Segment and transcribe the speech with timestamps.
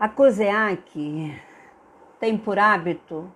[0.00, 1.38] A COSEAC
[2.18, 3.30] tem por hábito,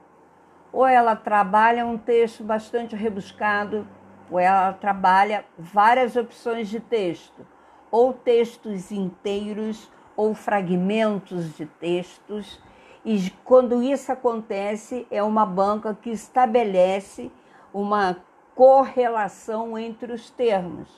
[0.72, 3.86] ou ela trabalha um texto bastante rebuscado,
[4.30, 7.46] ou ela trabalha várias opções de texto,
[7.90, 12.58] ou textos inteiros, ou fragmentos de textos.
[13.04, 17.30] E quando isso acontece, é uma banca que estabelece
[17.74, 18.16] uma
[18.54, 20.88] correlação entre os termos,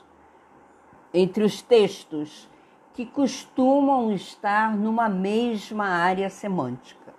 [1.13, 2.49] entre os textos
[2.97, 7.13] que costumam estar numa mesma área semântica.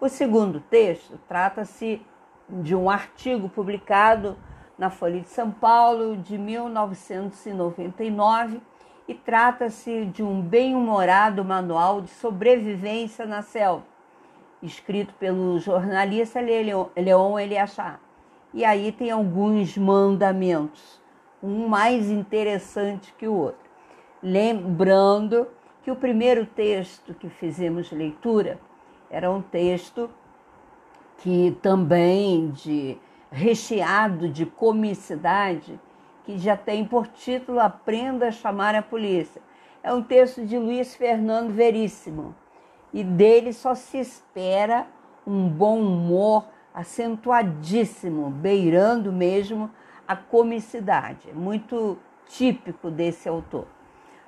[0.00, 2.00] O segundo texto trata-se
[2.48, 4.38] de um artigo publicado
[4.78, 8.60] na Folha de São Paulo de 1999
[9.08, 13.82] e trata-se de um bem-humorado manual de sobrevivência na selva,
[14.62, 17.98] escrito pelo jornalista Leon Eliachar.
[18.54, 21.02] E aí tem alguns mandamentos,
[21.42, 23.69] um mais interessante que o outro.
[24.22, 25.48] Lembrando
[25.82, 28.60] que o primeiro texto que fizemos leitura
[29.10, 30.10] era um texto
[31.18, 32.98] que também de
[33.30, 35.80] recheado de comicidade,
[36.24, 39.40] que já tem por título Aprenda a chamar a polícia.
[39.82, 42.34] É um texto de Luiz Fernando Veríssimo
[42.92, 44.86] e dele só se espera
[45.26, 49.70] um bom humor acentuadíssimo, beirando mesmo
[50.06, 53.66] a comicidade, muito típico desse autor.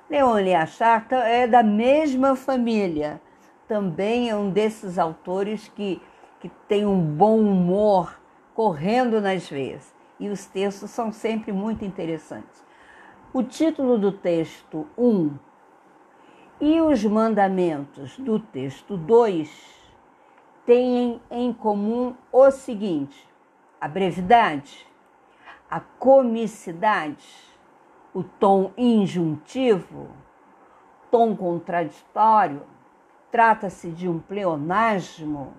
[0.09, 3.21] Leone Acharta é da mesma família.
[3.67, 6.01] Também é um desses autores que,
[6.39, 8.19] que tem um bom humor
[8.53, 9.93] correndo nas veias.
[10.19, 12.63] E os textos são sempre muito interessantes.
[13.33, 15.39] O título do texto 1 um,
[16.61, 19.49] e os mandamentos do texto 2
[20.65, 23.27] têm em comum o seguinte:
[23.81, 24.87] a brevidade,
[25.69, 27.52] a comicidade,
[28.13, 30.09] o tom injuntivo,
[31.09, 32.61] tom contraditório,
[33.31, 35.53] trata-se de um pleonasmo.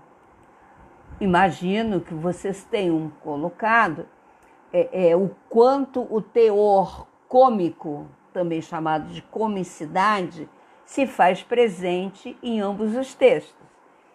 [1.21, 4.07] Imagino que vocês tenham colocado
[4.73, 10.49] é, é, o quanto o teor cômico, também chamado de comicidade,
[10.85, 13.65] se faz presente em ambos os textos.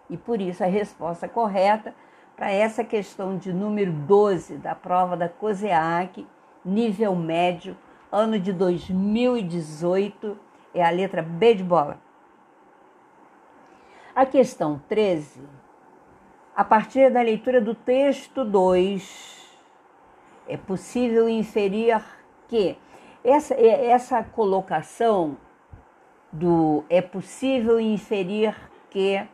[0.10, 1.94] E por isso a resposta correta
[2.36, 6.26] para essa questão de número 12 da prova da COSEAC,
[6.64, 7.76] nível médio,
[8.12, 10.38] ano de 2018,
[10.74, 12.00] é a letra B de bola.
[14.16, 15.42] A questão 13,
[16.56, 19.58] a partir da leitura do texto 2,
[20.48, 22.04] é possível inferir
[22.48, 22.78] que
[23.24, 25.38] essa, essa colocação
[26.32, 28.56] do é possível inferir
[28.90, 29.30] que é,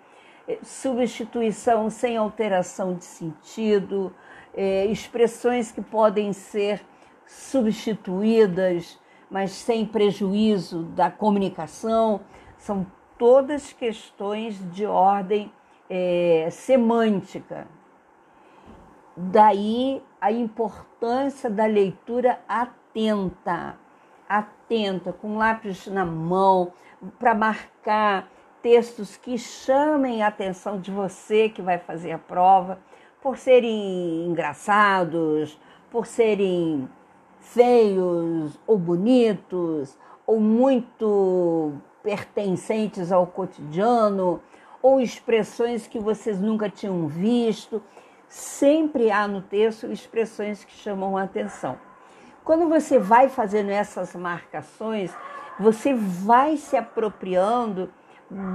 [0.61, 4.13] substituição sem alteração de sentido,
[4.53, 6.85] é, expressões que podem ser
[7.25, 8.99] substituídas,
[9.29, 12.21] mas sem prejuízo da comunicação,
[12.57, 12.85] são
[13.17, 15.51] todas questões de ordem
[15.89, 17.67] é, semântica.
[19.15, 23.77] Daí a importância da leitura atenta,
[24.27, 26.73] atenta, com lápis na mão,
[27.19, 28.29] para marcar
[28.61, 32.79] textos que chamem a atenção de você que vai fazer a prova,
[33.21, 35.59] por serem engraçados,
[35.91, 36.89] por serem
[37.45, 41.73] feios ou bonitos, ou muito
[42.03, 44.41] pertencentes ao cotidiano,
[44.81, 47.81] ou expressões que vocês nunca tinham visto.
[48.27, 51.77] Sempre há no texto expressões que chamam a atenção.
[52.43, 55.15] Quando você vai fazendo essas marcações,
[55.59, 57.89] você vai se apropriando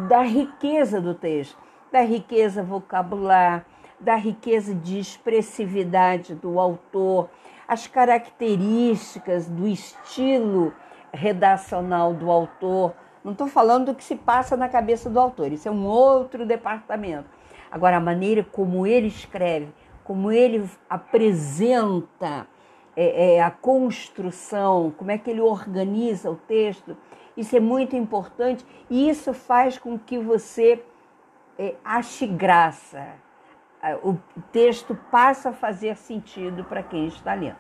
[0.09, 1.56] da riqueza do texto,
[1.91, 3.65] da riqueza vocabular,
[3.99, 7.29] da riqueza de expressividade do autor,
[7.70, 10.75] as características do estilo
[11.12, 12.92] redacional do autor.
[13.22, 16.44] Não estou falando do que se passa na cabeça do autor, isso é um outro
[16.44, 17.28] departamento.
[17.70, 19.72] Agora, a maneira como ele escreve,
[20.03, 22.48] como ele apresenta
[22.97, 26.97] é, é, a construção, como é que ele organiza o texto,
[27.37, 30.82] isso é muito importante e isso faz com que você
[31.56, 33.30] é, ache graça
[34.03, 34.19] o
[34.53, 37.56] texto passa a fazer sentido para quem está lendo.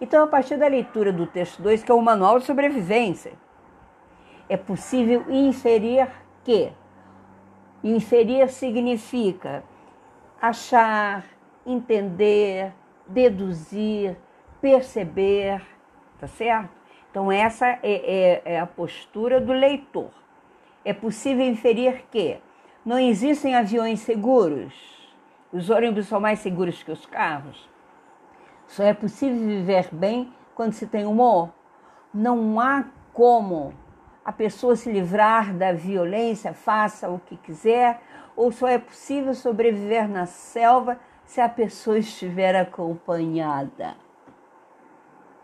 [0.00, 3.32] Então, a partir da leitura do texto 2, que é o Manual de Sobrevivência,
[4.48, 6.08] é possível inferir
[6.44, 6.72] que
[7.82, 9.64] inferir significa
[10.40, 11.24] achar,
[11.66, 12.72] entender,
[13.06, 14.16] deduzir,
[14.60, 15.62] perceber,
[16.18, 16.70] tá certo?
[17.10, 20.10] Então, essa é, é, é a postura do leitor.
[20.84, 22.38] É possível inferir que
[22.84, 24.93] não existem aviões seguros
[25.54, 27.70] os ônibus são mais seguros que os carros.
[28.66, 31.48] Só é possível viver bem quando se tem humor.
[32.12, 33.72] Não há como
[34.24, 38.00] a pessoa se livrar da violência, faça o que quiser,
[38.34, 43.94] ou só é possível sobreviver na selva se a pessoa estiver acompanhada?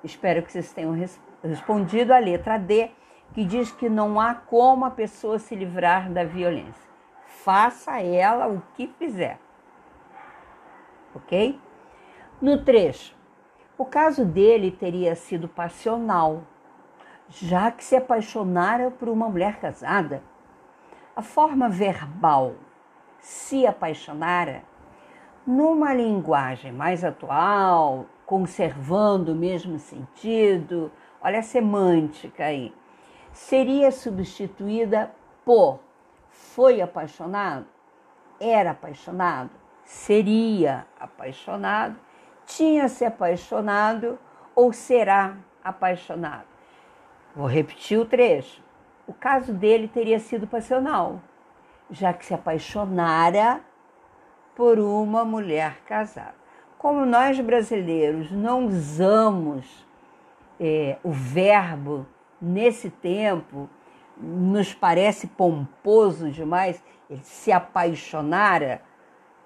[0.02, 0.96] Espero que vocês tenham
[1.40, 2.90] respondido a letra D,
[3.32, 6.90] que diz que não há como a pessoa se livrar da violência.
[7.26, 9.38] Faça ela o que fizer.
[11.14, 11.58] Ok?
[12.40, 13.14] No trecho,
[13.76, 16.42] o caso dele teria sido passional,
[17.28, 20.22] já que se apaixonara por uma mulher casada.
[21.14, 22.54] A forma verbal
[23.18, 24.62] se apaixonara,
[25.46, 30.90] numa linguagem mais atual, conservando o mesmo sentido,
[31.20, 32.74] olha a semântica aí,
[33.32, 35.10] seria substituída
[35.44, 35.80] por
[36.30, 37.66] foi apaixonado,
[38.38, 39.50] era apaixonado,
[39.90, 41.96] seria apaixonado,
[42.46, 44.16] tinha se apaixonado
[44.54, 45.34] ou será
[45.64, 46.46] apaixonado.
[47.34, 48.62] Vou repetir o trecho.
[49.04, 51.20] O caso dele teria sido passional,
[51.90, 53.60] já que se apaixonara
[54.54, 56.36] por uma mulher casada.
[56.78, 59.84] Como nós brasileiros não usamos
[60.60, 62.06] é, o verbo
[62.40, 63.68] nesse tempo,
[64.16, 68.82] nos parece pomposo demais, ele se apaixonara,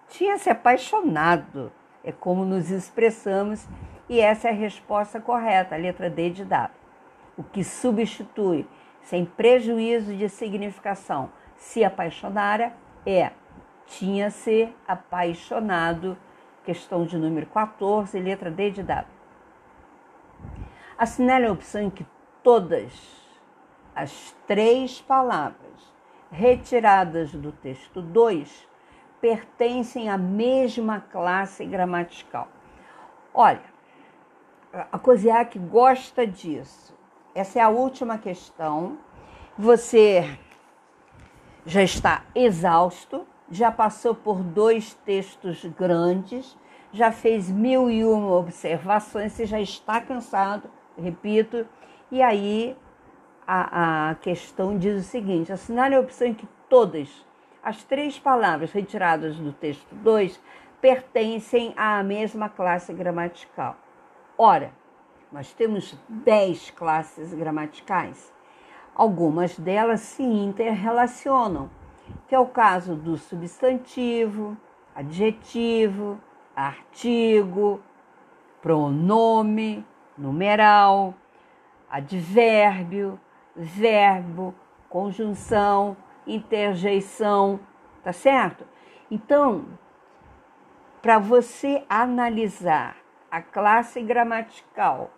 [0.08, 1.72] tinha se apaixonado,
[2.02, 3.66] é como nos expressamos,
[4.08, 6.74] e essa é a resposta correta, a letra D de dado.
[7.36, 8.66] O que substitui,
[9.02, 12.74] sem prejuízo de significação, se apaixonara
[13.06, 13.32] é
[13.86, 16.16] tinha se apaixonado
[16.64, 19.08] questão de número 14, letra D de dado.
[20.96, 22.06] Assinale a opção em que
[22.42, 22.92] todas
[23.94, 25.92] as três palavras
[26.30, 28.68] retiradas do texto 2
[29.24, 32.46] pertencem à mesma classe gramatical.
[33.32, 33.64] Olha,
[34.92, 36.94] a Coziac gosta disso.
[37.34, 38.98] Essa é a última questão.
[39.56, 40.38] Você
[41.64, 46.54] já está exausto, já passou por dois textos grandes,
[46.92, 50.68] já fez mil e uma observações, você já está cansado,
[50.98, 51.66] repito,
[52.12, 52.76] e aí
[53.46, 57.24] a, a questão diz o seguinte: assinale a opção em que todas
[57.64, 60.38] as três palavras retiradas do texto 2
[60.80, 63.76] pertencem à mesma classe gramatical.
[64.36, 64.70] Ora,
[65.32, 68.32] nós temos dez classes gramaticais.
[68.94, 71.70] Algumas delas se interrelacionam
[72.28, 74.56] que é o caso do substantivo,
[74.94, 76.20] adjetivo,
[76.54, 77.80] artigo,
[78.60, 79.84] pronome,
[80.16, 81.14] numeral,
[81.90, 83.18] advérbio,
[83.56, 84.54] verbo,
[84.88, 87.60] conjunção, interjeição,
[88.02, 88.64] tá certo?
[89.10, 89.66] Então,
[91.02, 92.96] para você analisar
[93.30, 95.10] a classe gramatical,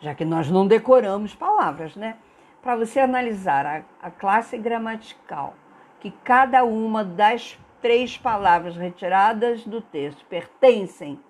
[0.00, 2.16] já que nós não decoramos palavras, né?
[2.62, 5.54] Para você analisar a, a classe gramatical
[6.00, 11.20] que cada uma das três palavras retiradas do texto pertencem,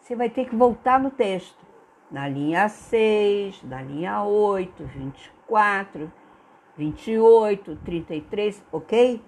[0.00, 1.58] você vai ter que voltar no texto.
[2.10, 6.12] Na linha 6, na linha 8, 24,
[6.76, 9.22] 28, 33, ok?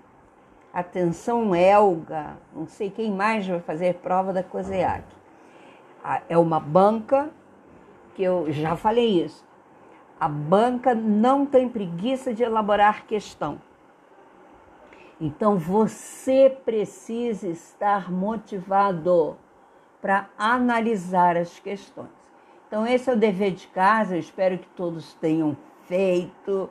[0.73, 5.05] Atenção, Elga, não sei quem mais vai fazer prova da COSEAC.
[6.29, 7.31] É uma banca
[8.15, 9.45] que eu já falei isso.
[10.19, 13.61] A banca não tem preguiça de elaborar questão.
[15.21, 19.37] Então você precisa estar motivado
[20.01, 22.09] para analisar as questões.
[22.67, 26.71] Então esse é o dever de casa, eu espero que todos tenham feito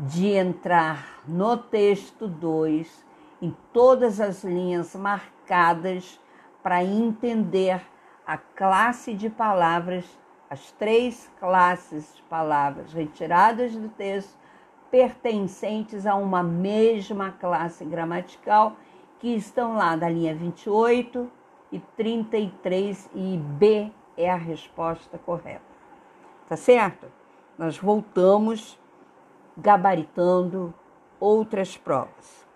[0.00, 3.04] de entrar no texto 2
[3.42, 6.18] em todas as linhas marcadas
[6.62, 7.82] para entender
[8.26, 10.06] a classe de palavras,
[10.48, 14.38] as três classes de palavras retiradas do texto
[14.90, 18.76] pertencentes a uma mesma classe gramatical
[19.18, 21.30] que estão lá da linha 28
[21.70, 25.60] e 33 e B é a resposta correta.
[26.48, 27.06] Tá certo?
[27.58, 28.79] Nós voltamos
[29.60, 30.74] gabaritando
[31.20, 32.46] outras provas.